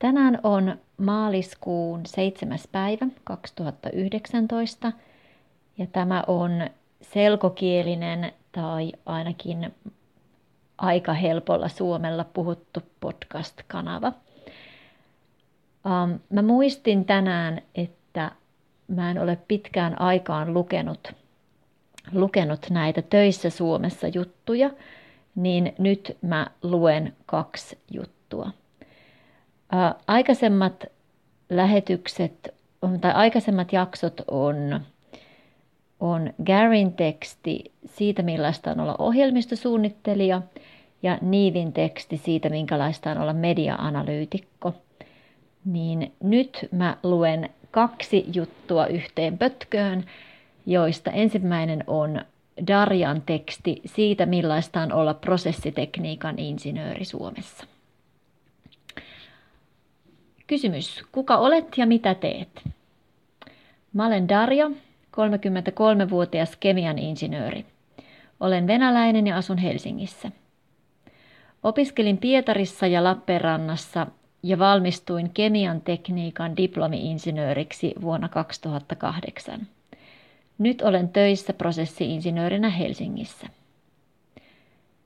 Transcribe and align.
Tänään 0.00 0.38
on 0.42 0.78
maaliskuun 0.96 2.06
7. 2.06 2.58
päivä 2.72 3.06
2019 3.24 4.92
ja 5.78 5.86
tämä 5.86 6.24
on 6.26 6.50
selkokielinen 7.02 8.32
tai 8.52 8.92
ainakin 9.06 9.74
aika 10.78 11.12
helpolla 11.12 11.68
suomella 11.68 12.24
puhuttu 12.24 12.80
podcast-kanava. 13.00 14.12
Um, 15.84 16.20
mä 16.30 16.42
muistin 16.42 17.04
tänään, 17.04 17.62
että 17.74 18.30
mä 18.88 19.10
en 19.10 19.18
ole 19.18 19.38
pitkään 19.48 20.00
aikaan 20.00 20.54
lukenut, 20.54 21.12
lukenut 22.12 22.66
näitä 22.70 23.02
töissä 23.02 23.50
Suomessa 23.50 24.08
juttuja, 24.08 24.70
niin 25.34 25.74
nyt 25.78 26.16
mä 26.22 26.46
luen 26.62 27.16
kaksi 27.26 27.78
juttua. 27.90 28.50
Aikaisemmat 30.06 30.84
lähetykset 31.50 32.54
tai 33.00 33.12
aikaisemmat 33.12 33.72
jaksot 33.72 34.20
on, 34.28 34.80
on 36.00 36.32
Garin 36.44 36.92
teksti 36.92 37.72
siitä, 37.86 38.22
millaista 38.22 38.70
on 38.70 38.80
olla 38.80 38.96
ohjelmistosuunnittelija 38.98 40.42
ja 41.02 41.18
Niivin 41.20 41.72
teksti 41.72 42.16
siitä, 42.16 42.48
minkälaista 42.48 43.10
on 43.10 43.18
olla 43.18 43.32
media-analyytikko. 43.32 44.74
Niin 45.64 46.12
nyt 46.22 46.68
mä 46.72 46.96
luen 47.02 47.50
kaksi 47.70 48.24
juttua 48.34 48.86
yhteen 48.86 49.38
pötköön, 49.38 50.04
joista 50.66 51.10
ensimmäinen 51.10 51.84
on 51.86 52.20
Darjan 52.66 53.22
teksti 53.26 53.82
siitä, 53.86 54.26
millaista 54.26 54.80
on 54.80 54.92
olla 54.92 55.14
prosessitekniikan 55.14 56.38
insinööri 56.38 57.04
Suomessa. 57.04 57.66
Kysymys. 60.50 61.04
Kuka 61.12 61.36
olet 61.36 61.78
ja 61.78 61.86
mitä 61.86 62.14
teet? 62.14 62.68
Mä 63.92 64.06
olen 64.06 64.28
Darja, 64.28 64.70
33-vuotias 65.16 66.56
kemian 66.56 66.98
insinööri. 66.98 67.66
Olen 68.40 68.66
venäläinen 68.66 69.26
ja 69.26 69.36
asun 69.36 69.58
Helsingissä. 69.58 70.30
Opiskelin 71.62 72.18
Pietarissa 72.18 72.86
ja 72.86 73.04
Lappeenrannassa 73.04 74.06
ja 74.42 74.58
valmistuin 74.58 75.30
kemian 75.30 75.80
tekniikan 75.80 76.56
diplomi-insinööriksi 76.56 77.94
vuonna 78.00 78.28
2008. 78.28 79.66
Nyt 80.58 80.82
olen 80.82 81.08
töissä 81.08 81.52
prosessiinsinöörinä 81.52 82.70
Helsingissä. 82.70 83.46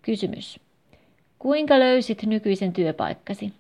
Kysymys. 0.03 0.61
Kuinka 1.39 1.79
löysit 1.79 2.23
nykyisen 2.23 2.73
työpaikkasi? 2.73 3.53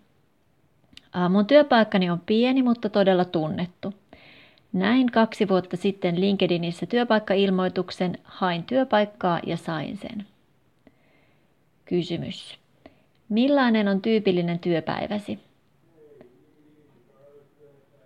Mun 1.30 1.46
työpaikkani 1.46 2.10
on 2.10 2.20
pieni, 2.26 2.62
mutta 2.62 2.88
todella 2.88 3.24
tunnettu. 3.24 3.94
Näin 4.72 5.10
kaksi 5.10 5.48
vuotta 5.48 5.76
sitten 5.76 6.20
LinkedInissä 6.20 6.86
työpaikkailmoituksen, 6.86 8.18
hain 8.24 8.62
työpaikkaa 8.62 9.40
ja 9.46 9.56
sain 9.56 9.96
sen. 9.96 10.26
Kysymys. 11.84 12.58
Millainen 13.28 13.88
on 13.88 14.02
tyypillinen 14.02 14.58
työpäiväsi? 14.58 15.38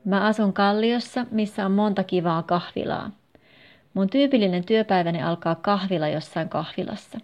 Mä 0.05 0.27
asun 0.27 0.53
Kalliossa, 0.53 1.27
missä 1.31 1.67
on 1.67 1.73
monta 1.73 2.05
kivaa 2.05 2.43
kahvilaa. 2.43 3.11
Mun 3.95 4.11
tyypillinen 4.11 4.65
työpäiväni 4.65 5.23
alkaa 5.23 5.55
kahvila 5.55 6.09
jossain 6.09 6.49
kahvilassa. 6.49 7.19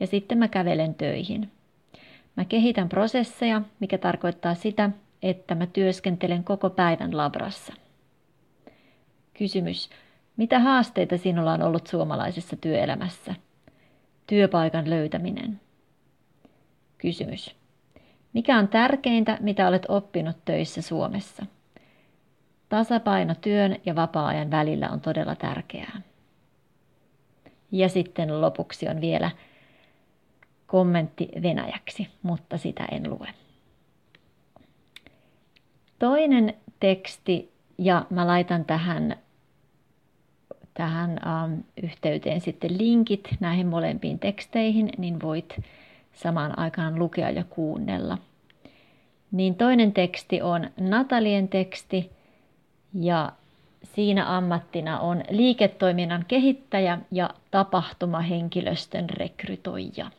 Ja 0.00 0.06
sitten 0.06 0.38
mä 0.38 0.48
kävelen 0.48 0.94
töihin. 0.94 1.50
Mä 2.36 2.44
kehitän 2.44 2.88
prosesseja, 2.88 3.62
mikä 3.80 3.98
tarkoittaa 3.98 4.54
sitä, 4.54 4.90
että 5.22 5.54
mä 5.54 5.66
työskentelen 5.66 6.44
koko 6.44 6.70
päivän 6.70 7.16
labrassa. 7.16 7.72
Kysymys. 9.34 9.90
Mitä 10.36 10.58
haasteita 10.58 11.16
sinulla 11.16 11.52
on 11.52 11.62
ollut 11.62 11.86
suomalaisessa 11.86 12.56
työelämässä? 12.56 13.34
Työpaikan 14.26 14.90
löytäminen. 14.90 15.60
Kysymys. 16.98 17.56
Mikä 18.32 18.58
on 18.58 18.68
tärkeintä, 18.68 19.38
mitä 19.40 19.68
olet 19.68 19.86
oppinut 19.88 20.36
töissä 20.44 20.82
Suomessa? 20.82 21.46
Tasapaino 22.68 23.34
työn 23.34 23.76
ja 23.86 23.94
vapaa-ajan 23.94 24.50
välillä 24.50 24.90
on 24.90 25.00
todella 25.00 25.34
tärkeää. 25.34 26.00
Ja 27.72 27.88
sitten 27.88 28.40
lopuksi 28.40 28.88
on 28.88 29.00
vielä 29.00 29.30
kommentti 30.66 31.28
venäjäksi, 31.42 32.08
mutta 32.22 32.58
sitä 32.58 32.84
en 32.84 33.10
lue. 33.10 33.28
Toinen 35.98 36.54
teksti, 36.80 37.52
ja 37.78 38.06
mä 38.10 38.26
laitan 38.26 38.64
tähän, 38.64 39.16
tähän 40.74 41.20
ähm, 41.26 41.60
yhteyteen 41.82 42.40
sitten 42.40 42.78
linkit 42.78 43.28
näihin 43.40 43.66
molempiin 43.66 44.18
teksteihin, 44.18 44.90
niin 44.98 45.20
voit 45.22 45.56
samaan 46.12 46.58
aikaan 46.58 46.98
lukea 46.98 47.30
ja 47.30 47.44
kuunnella. 47.44 48.18
Niin 49.32 49.54
toinen 49.54 49.92
teksti 49.92 50.42
on 50.42 50.70
Natalien 50.80 51.48
teksti, 51.48 52.10
ja 52.94 53.32
siinä 53.84 54.36
ammattina 54.36 55.00
on 55.00 55.22
liiketoiminnan 55.30 56.24
kehittäjä 56.28 56.98
ja 57.10 57.30
tapahtumahenkilöstön 57.50 59.10
rekrytoija. 59.10 60.10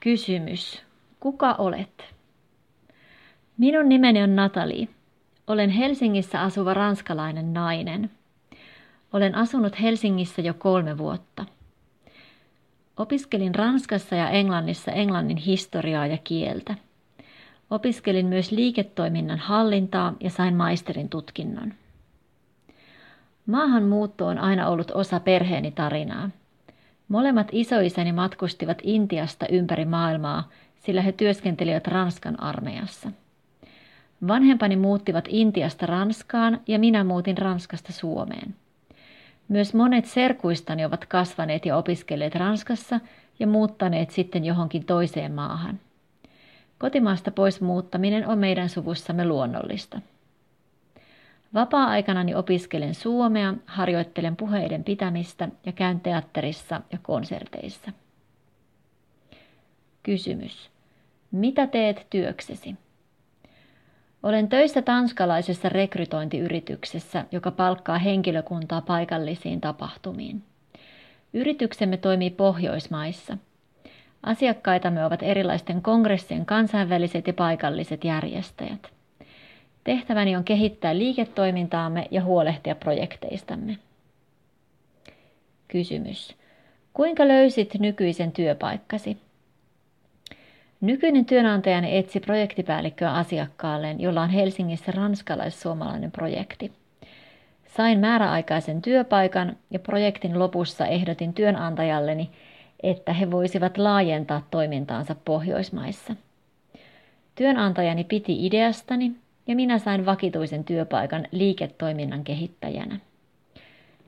Kysymys. 0.00 0.82
Kuka 1.20 1.54
olet? 1.58 2.13
Minun 3.58 3.88
nimeni 3.88 4.22
on 4.22 4.36
Natali. 4.36 4.88
Olen 5.46 5.70
Helsingissä 5.70 6.40
asuva 6.40 6.74
ranskalainen 6.74 7.52
nainen. 7.52 8.10
Olen 9.12 9.34
asunut 9.34 9.80
Helsingissä 9.80 10.42
jo 10.42 10.54
kolme 10.54 10.98
vuotta. 10.98 11.44
Opiskelin 12.96 13.54
Ranskassa 13.54 14.16
ja 14.16 14.30
Englannissa 14.30 14.92
englannin 14.92 15.36
historiaa 15.36 16.06
ja 16.06 16.18
kieltä. 16.24 16.74
Opiskelin 17.70 18.26
myös 18.26 18.50
liiketoiminnan 18.50 19.38
hallintaa 19.38 20.14
ja 20.20 20.30
sain 20.30 20.54
maisterin 20.54 21.08
tutkinnon. 21.08 21.74
Maahanmuutto 23.46 24.26
on 24.26 24.38
aina 24.38 24.68
ollut 24.68 24.90
osa 24.90 25.20
perheeni 25.20 25.70
tarinaa. 25.70 26.30
Molemmat 27.08 27.48
isoisäni 27.52 28.12
matkustivat 28.12 28.78
Intiasta 28.82 29.46
ympäri 29.46 29.84
maailmaa, 29.84 30.48
sillä 30.78 31.02
he 31.02 31.12
työskentelivät 31.12 31.86
Ranskan 31.86 32.42
armeijassa. 32.42 33.10
Vanhempani 34.28 34.76
muuttivat 34.76 35.24
Intiasta 35.28 35.86
Ranskaan 35.86 36.60
ja 36.68 36.78
minä 36.78 37.04
muutin 37.04 37.38
Ranskasta 37.38 37.92
Suomeen. 37.92 38.54
Myös 39.48 39.74
monet 39.74 40.04
serkuistani 40.04 40.84
ovat 40.84 41.06
kasvaneet 41.06 41.66
ja 41.66 41.76
opiskelleet 41.76 42.34
Ranskassa 42.34 43.00
ja 43.38 43.46
muuttaneet 43.46 44.10
sitten 44.10 44.44
johonkin 44.44 44.84
toiseen 44.84 45.32
maahan. 45.32 45.80
Kotimaasta 46.78 47.30
pois 47.30 47.60
muuttaminen 47.60 48.28
on 48.28 48.38
meidän 48.38 48.68
suvussamme 48.68 49.24
luonnollista. 49.24 50.00
Vapaa-aikanani 51.54 52.34
opiskelen 52.34 52.94
suomea, 52.94 53.54
harjoittelen 53.66 54.36
puheiden 54.36 54.84
pitämistä 54.84 55.48
ja 55.66 55.72
käyn 55.72 56.00
teatterissa 56.00 56.80
ja 56.92 56.98
konserteissa. 57.02 57.92
Kysymys. 60.02 60.70
Mitä 61.30 61.66
teet 61.66 62.06
työksesi? 62.10 62.74
Olen 64.24 64.48
töissä 64.48 64.82
tanskalaisessa 64.82 65.68
rekrytointiyrityksessä, 65.68 67.24
joka 67.32 67.50
palkkaa 67.50 67.98
henkilökuntaa 67.98 68.80
paikallisiin 68.80 69.60
tapahtumiin. 69.60 70.42
Yrityksemme 71.32 71.96
toimii 71.96 72.30
Pohjoismaissa. 72.30 73.38
Asiakkaitamme 74.22 75.04
ovat 75.04 75.22
erilaisten 75.22 75.82
kongressien 75.82 76.46
kansainväliset 76.46 77.26
ja 77.26 77.32
paikalliset 77.32 78.04
järjestäjät. 78.04 78.90
Tehtäväni 79.84 80.36
on 80.36 80.44
kehittää 80.44 80.98
liiketoimintaamme 80.98 82.08
ja 82.10 82.24
huolehtia 82.24 82.74
projekteistamme. 82.74 83.78
Kysymys. 85.68 86.36
Kuinka 86.92 87.28
löysit 87.28 87.74
nykyisen 87.78 88.32
työpaikkasi? 88.32 89.16
Nykyinen 90.84 91.24
työnantajani 91.24 91.96
etsi 91.96 92.20
projektipäällikköä 92.20 93.12
asiakkaalleen, 93.12 94.00
jolla 94.00 94.22
on 94.22 94.30
Helsingissä 94.30 94.92
ranskalais-suomalainen 94.92 96.10
projekti. 96.10 96.72
Sain 97.76 97.98
määräaikaisen 97.98 98.82
työpaikan 98.82 99.56
ja 99.70 99.78
projektin 99.78 100.38
lopussa 100.38 100.86
ehdotin 100.86 101.34
työnantajalleni, 101.34 102.30
että 102.82 103.12
he 103.12 103.30
voisivat 103.30 103.78
laajentaa 103.78 104.46
toimintaansa 104.50 105.16
Pohjoismaissa. 105.24 106.16
Työnantajani 107.34 108.04
piti 108.04 108.46
ideastani 108.46 109.12
ja 109.46 109.56
minä 109.56 109.78
sain 109.78 110.06
vakituisen 110.06 110.64
työpaikan 110.64 111.26
liiketoiminnan 111.30 112.24
kehittäjänä. 112.24 112.98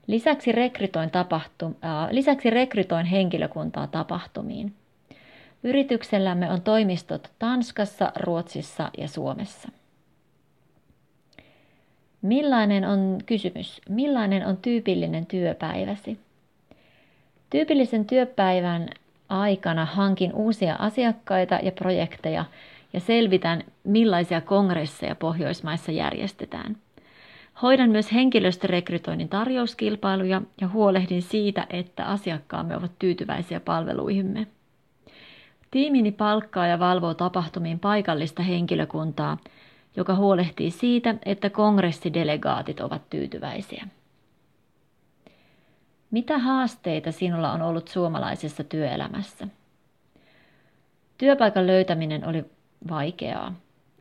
Lisäksi 0.06 0.52
rekrytoin, 0.52 1.11
tapahtum- 1.11 1.84
äh, 1.84 2.11
lisäksi 2.11 2.50
rekrytoin 2.50 3.06
henkilökuntaa 3.06 3.87
tapahtumiin. 3.87 4.72
Yrityksellämme 5.62 6.50
on 6.50 6.62
toimistot 6.62 7.31
Tanskassa, 7.38 8.12
Ruotsissa 8.17 8.91
ja 8.99 9.08
Suomessa. 9.08 9.69
Millainen 12.23 12.85
on 12.85 13.19
kysymys? 13.26 13.81
Millainen 13.88 14.47
on 14.47 14.56
tyypillinen 14.56 15.26
työpäiväsi? 15.26 16.19
Tyypillisen 17.50 18.05
työpäivän 18.05 18.88
aikana 19.29 19.85
hankin 19.85 20.35
uusia 20.35 20.76
asiakkaita 20.79 21.58
ja 21.62 21.73
projekteja 21.73 22.44
ja 22.93 23.00
selvitän, 23.00 23.64
millaisia 23.85 24.41
kongresseja 24.41 25.14
Pohjoismaissa 25.14 25.93
järjestetään. 25.93 26.76
Hoidan 27.62 27.91
myös 27.91 28.12
henkilöstörekrytoinnin 28.12 29.29
tarjouskilpailuja 29.29 30.43
ja 30.61 30.69
huolehdin 30.69 31.23
siitä, 31.23 31.67
että 31.70 32.05
asiakkaamme 32.05 32.76
ovat 32.76 32.93
tyytyväisiä 32.99 33.61
palveluihimme. 33.61 34.47
Tiimini 35.70 36.12
palkkaa 36.12 36.66
ja 36.66 36.78
valvoo 36.78 37.14
tapahtumiin 37.14 37.78
paikallista 37.78 38.42
henkilökuntaa, 38.42 39.38
joka 39.96 40.14
huolehtii 40.14 40.70
siitä, 40.70 41.14
että 41.24 41.50
kongressidelegaatit 41.50 42.80
ovat 42.80 43.10
tyytyväisiä. 43.10 43.88
Mitä 46.10 46.38
haasteita 46.38 47.12
sinulla 47.12 47.52
on 47.52 47.62
ollut 47.62 47.88
suomalaisessa 47.88 48.64
työelämässä? 48.64 49.48
Työpaikan 51.18 51.66
löytäminen 51.66 52.28
oli 52.28 52.44
vaikeaa. 52.90 53.54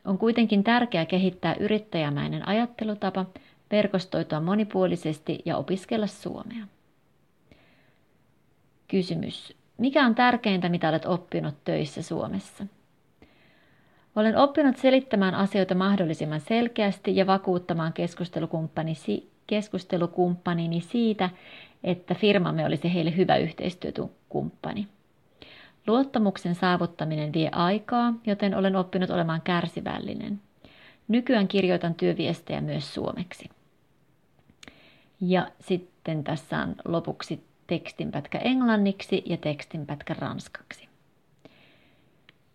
On 0.04 0.18
kuitenkin 0.18 0.64
tärkeää 0.64 1.06
kehittää 1.06 1.54
yrittäjämäinen 1.60 2.48
ajattelutapa, 2.48 3.26
verkostoitua 3.70 4.40
monipuolisesti 4.40 5.38
ja 5.44 5.56
opiskella 5.56 6.06
suomea. 6.06 6.66
Kysymys. 8.88 9.55
Mikä 9.78 10.06
on 10.06 10.14
tärkeintä, 10.14 10.68
mitä 10.68 10.88
olet 10.88 11.06
oppinut 11.06 11.54
töissä 11.64 12.02
Suomessa? 12.02 12.66
Olen 14.16 14.36
oppinut 14.36 14.76
selittämään 14.76 15.34
asioita 15.34 15.74
mahdollisimman 15.74 16.40
selkeästi 16.40 17.16
ja 17.16 17.26
vakuuttamaan 17.26 17.92
keskustelukumppanisi, 17.92 19.30
keskustelukumppanini 19.46 20.80
siitä, 20.80 21.30
että 21.84 22.14
firmamme 22.14 22.64
olisi 22.66 22.94
heille 22.94 23.16
hyvä 23.16 23.36
yhteistyökumppani. 23.36 24.88
Luottamuksen 25.86 26.54
saavuttaminen 26.54 27.32
vie 27.32 27.48
aikaa, 27.52 28.14
joten 28.26 28.54
olen 28.54 28.76
oppinut 28.76 29.10
olemaan 29.10 29.42
kärsivällinen. 29.42 30.40
Nykyään 31.08 31.48
kirjoitan 31.48 31.94
työviestejä 31.94 32.60
myös 32.60 32.94
suomeksi. 32.94 33.50
Ja 35.20 35.48
sitten 35.60 36.24
tässä 36.24 36.58
on 36.58 36.74
lopuksi 36.84 37.44
tekstinpätkä 37.66 38.38
englanniksi 38.38 39.22
ja 39.26 39.36
tekstinpätkä 39.36 40.14
ranskaksi. 40.18 40.88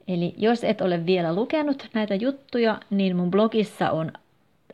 Eli 0.07 0.33
jos 0.37 0.63
et 0.63 0.81
ole 0.81 1.05
vielä 1.05 1.35
lukenut 1.35 1.89
näitä 1.93 2.15
juttuja, 2.15 2.79
niin 2.89 3.15
mun 3.15 3.31
blogissa 3.31 3.91
on 3.91 4.11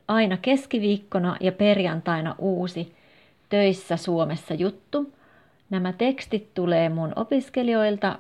aina 0.08 0.38
keskiviikkona 0.38 1.38
ja 1.40 1.52
perjantaina 1.52 2.36
uusi 2.38 2.96
töissä 3.50 3.98
Suomessa 3.98 4.54
juttu. 4.54 5.14
Nämä 5.70 5.94
tekstit 5.94 6.54
tulee 6.54 6.90
mun 6.90 7.14
opiskelijoilta 7.16 8.20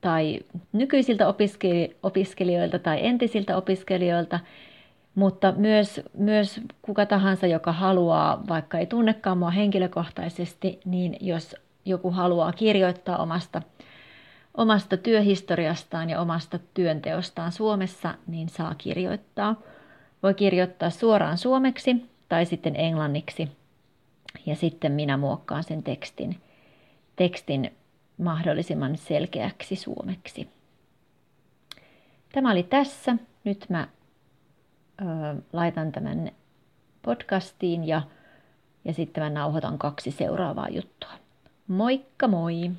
tai 0.00 0.40
nykyisiltä 0.72 1.24
opiskelijoilta 2.02 2.78
tai 2.78 3.06
entisiltä 3.06 3.56
opiskelijoilta, 3.56 4.40
mutta 5.16 5.52
myös, 5.52 6.00
myös 6.14 6.60
kuka 6.82 7.06
tahansa, 7.06 7.46
joka 7.46 7.72
haluaa, 7.72 8.42
vaikka 8.48 8.78
ei 8.78 8.86
tunnekaan 8.86 9.38
mua 9.38 9.50
henkilökohtaisesti, 9.50 10.80
niin 10.84 11.16
jos 11.20 11.56
joku 11.84 12.10
haluaa 12.10 12.52
kirjoittaa 12.52 13.18
omasta, 13.18 13.62
omasta 14.56 14.96
työhistoriastaan 14.96 16.10
ja 16.10 16.20
omasta 16.20 16.58
työnteostaan 16.74 17.52
Suomessa, 17.52 18.14
niin 18.26 18.48
saa 18.48 18.74
kirjoittaa. 18.74 19.56
Voi 20.22 20.34
kirjoittaa 20.34 20.90
suoraan 20.90 21.38
suomeksi 21.38 22.10
tai 22.28 22.46
sitten 22.46 22.76
englanniksi 22.76 23.48
ja 24.46 24.56
sitten 24.56 24.92
minä 24.92 25.16
muokkaan 25.16 25.64
sen 25.64 25.82
tekstin, 25.82 26.40
tekstin 27.16 27.72
mahdollisimman 28.18 28.96
selkeäksi 28.96 29.76
suomeksi. 29.76 30.48
Tämä 32.32 32.50
oli 32.50 32.62
tässä. 32.62 33.16
Nyt 33.44 33.66
mä 33.68 33.88
ö, 35.00 35.04
laitan 35.52 35.92
tämän 35.92 36.30
podcastiin 37.02 37.84
ja, 37.84 38.02
ja 38.84 38.92
sitten 38.92 39.24
mä 39.24 39.30
nauhoitan 39.30 39.78
kaksi 39.78 40.10
seuraavaa 40.10 40.68
juttua. 40.68 41.10
Moikka 41.68 42.28
moi! 42.28 42.70